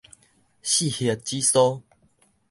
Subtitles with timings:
[0.63, 1.83] 四葉紫蘇